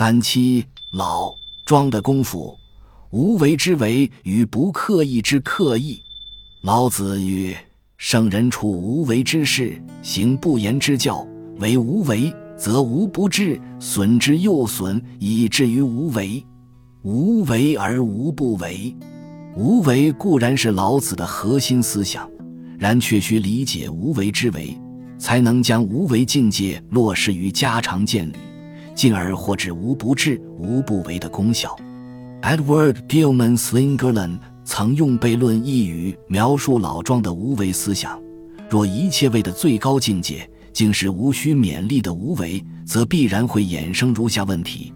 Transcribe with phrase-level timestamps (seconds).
[0.00, 1.30] 三七老
[1.66, 2.56] 庄的功夫，
[3.10, 6.00] 无为之为与不刻意之刻意。
[6.62, 7.54] 老子曰
[7.98, 11.22] ：“圣人处无为之事，行不言之教，
[11.58, 16.42] 为无为，则无不治，损之又损，以至于无为。
[17.02, 18.96] 无为而无不为。
[19.54, 22.26] 无为固然是老子的核心思想，
[22.78, 24.74] 然却需理解无为之为，
[25.18, 28.36] 才能将无为境界落实于家常见履。”
[29.00, 31.74] 进而获致无不治、无不为的功效。
[32.42, 38.20] Edward Gilman Slingerland 曾用悖论一语描述老庄的无为思想：
[38.68, 44.92] 若一切为的最高境界竟是无需勉励的无为，则必然会衍生如下问题：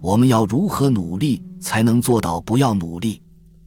[0.00, 3.20] 我们要如何努力才能做到不要努力？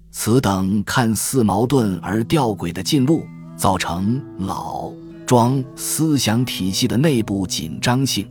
[0.09, 3.25] 此等看似矛盾而吊诡的进路，
[3.57, 4.89] 造成老
[5.25, 8.25] 庄思想体系的内部紧张性。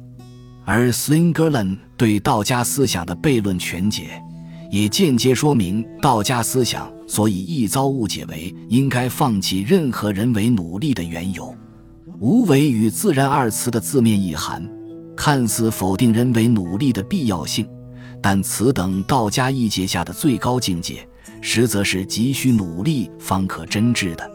[0.64, 4.23] 而 Slingerlan 对道家思想的悖论全解，
[4.70, 11.54] 也间接说明道家思想所以易遭误解为应该放弃任何人为努力的缘由。
[12.21, 14.62] 无为与自然二词的字面意涵，
[15.16, 17.66] 看似否定人为努力的必要性，
[18.23, 21.09] 但此等道家义解下的最高境界，
[21.40, 24.30] 实则是急需努力方可真知的。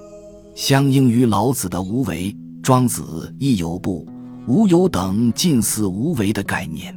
[0.56, 4.06] 相应于老子的无为，庄子亦有不。
[4.48, 6.96] 无有等近似无为的概念，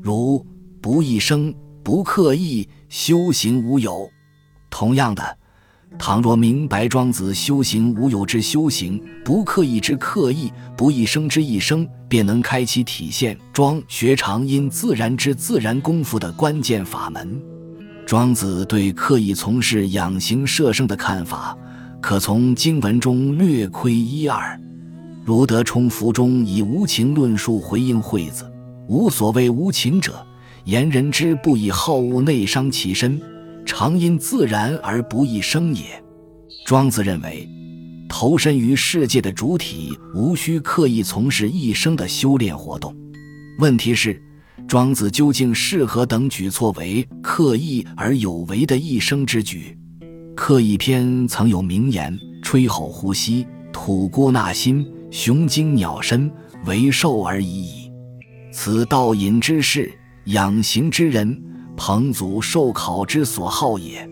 [0.00, 0.44] 如
[0.80, 4.08] 不一生、不刻意修行无有。
[4.70, 5.22] 同样的，
[5.98, 17.38] 倘若明白庄子修行无有之修行，不刻意之刻意，不一生之一生，便能开启体现庄学常因自然之自然功夫的关键法门。
[18.06, 21.54] 庄子对刻意从事养形摄生的看法，
[22.00, 24.58] 可从经文中略窥一二。
[25.28, 28.50] 卢德充福中以无情论述回应惠子
[28.88, 30.26] ：“无所谓无情者，
[30.64, 33.20] 言人之不以好恶内伤其身，
[33.66, 36.02] 常因自然而不易生也。”
[36.64, 37.46] 庄子认为，
[38.08, 42.96] 投身于世界的主体无需刻意从事一生的修炼活动。
[43.58, 44.18] 问题是，
[44.66, 49.76] 庄子究竟是何等举措为刻意而有为的一生之举？
[50.34, 56.30] 刻意篇曾有名言：“吹吼呼吸，吐故纳新。”雄精鸟身，
[56.66, 57.92] 为兽而已矣。
[58.52, 59.90] 此道隐之事，
[60.26, 61.40] 养形之人，
[61.76, 64.08] 彭祖受考之所好也。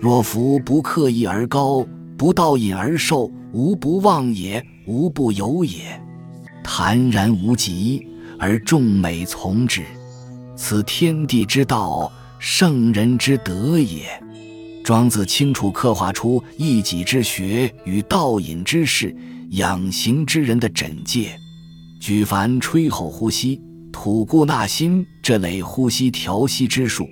[0.00, 1.86] 若夫不刻意而高，
[2.16, 6.00] 不道隐而寿，无不忘也，无不有也。
[6.62, 8.06] 坦然无极，
[8.38, 9.82] 而众美从之。
[10.56, 14.06] 此天地之道，圣人之德也。
[14.82, 19.14] 庄子清楚刻画出一己之学与道隐之事。
[19.50, 21.36] 养形之人的诊戒，
[21.98, 27.04] 举凡吹吼呼吸、吐故纳新这类呼吸调息之术，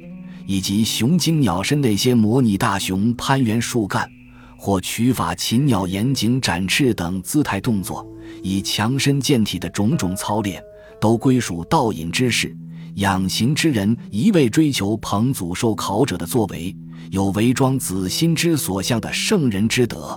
[0.46, 4.08] 以及雄精鸟身那些模拟大熊攀援树干，
[4.56, 8.06] 或取法禽鸟严颈展翅等姿态动作，
[8.40, 10.62] 以强身健体的种种操练，
[11.00, 12.56] 都归属道隐之事。
[12.94, 16.72] 养形之人一味追求彭祖受考者的作为，
[17.10, 20.16] 有为庄子心之所向的圣人之德。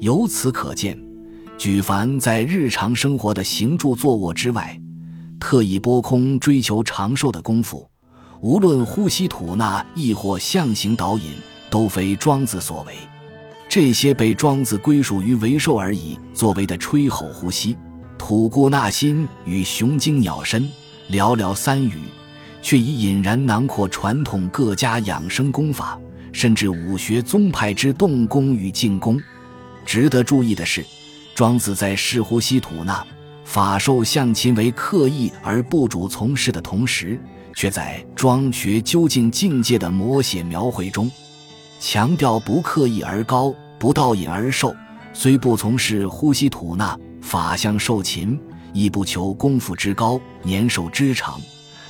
[0.00, 1.05] 由此可见。
[1.58, 4.78] 举凡在日常生活的行住坐卧之外，
[5.40, 7.88] 特意拨空追求长寿的功夫，
[8.40, 11.30] 无论呼吸吐纳，亦或象形导引，
[11.70, 12.94] 都非庄子所为。
[13.68, 17.76] 这些被庄子归属于为寿而已作为的吹吼呼吸、
[18.18, 20.62] 吐故纳新与雄精鸟身，
[21.10, 22.00] 寥寥三语，
[22.60, 25.98] 却已引然囊括传统各家养生功法，
[26.32, 29.18] 甚至武学宗派之动功与静功。
[29.86, 30.84] 值得注意的是。
[31.36, 33.06] 庄子在视呼吸吐纳、
[33.44, 37.20] 法受象禽为刻意而不主从事的同时，
[37.54, 41.10] 却在庄学究竟境界的摹写描绘中，
[41.78, 44.74] 强调不刻意而高，不道隐而寿。
[45.12, 48.40] 虽不从事呼吸吐纳、法相受禽，
[48.72, 51.38] 亦不求功夫之高、年寿之长，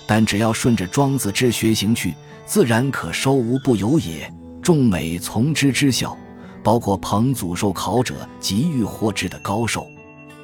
[0.09, 2.13] 但只要顺着庄子之学行去，
[2.47, 4.29] 自然可收无不有也。
[4.61, 6.19] 众美从之之效。
[6.67, 9.87] 包括彭祖寿考者急欲获之的高寿，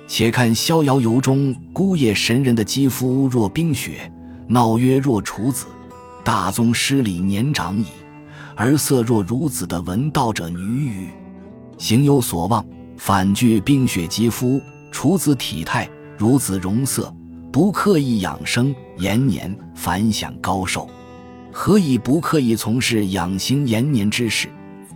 [0.07, 4.09] 且看《逍遥游》中孤叶神人的肌肤若冰雪，
[4.47, 5.67] 闹曰若处子，
[6.23, 7.87] 大宗师里年长矣，
[8.55, 11.09] 而色若孺子的闻道者女语，
[11.77, 12.65] 行有所望，
[12.97, 17.13] 反具冰雪肌肤，处子体态，孺子容色，
[17.51, 20.89] 不刻意养生，延年反享高寿，
[21.51, 24.49] 何以不刻意从事养形延年之事？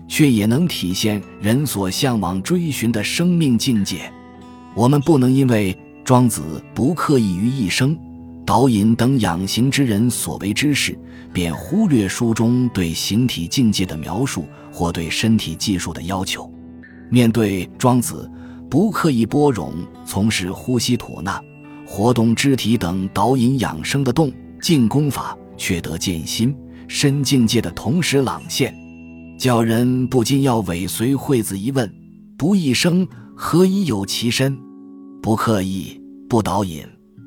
[0.08, 4.12] 却也能体现人所向往追寻的生命境界。
[4.74, 6.42] 我们不能因为庄子
[6.74, 7.98] 不刻意于一生，
[8.44, 10.98] 导引等养形之人所为之事，
[11.32, 16.50] 便忽略书中对形体境界的描述或对身体技术的要求。
[17.08, 18.30] 面对庄子
[18.68, 19.74] 不刻意播种，
[20.04, 21.42] 从事呼吸吐纳、
[21.86, 24.30] 活动肢体等导引养生的动
[24.60, 26.54] 静功法，却得见心
[26.86, 28.76] 身境界的同时朗现，
[29.36, 31.92] 叫人不禁要尾随惠子一问：
[32.38, 34.56] 不一生，何以有其身？
[35.22, 36.82] 不刻意，不导引。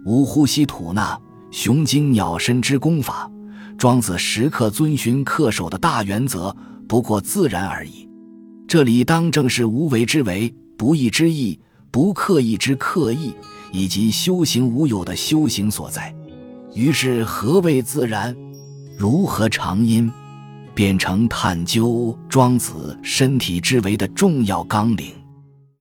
[0.06, 1.20] 无呼吸吐纳、
[1.52, 3.30] 雄精鸟身之功法，
[3.78, 6.56] 庄子时刻遵循恪守的大原则，
[6.88, 8.10] 不过自然而已。
[8.68, 11.60] 这里当正是无为之为、不义之义、
[11.92, 13.34] 不刻意之刻意，
[13.72, 16.16] 以及修行无有的修行所在。
[16.74, 18.36] 于是，何谓自然？
[18.98, 20.12] 如何常因？
[20.80, 25.19] 变成探究庄子身体之为的重要纲领。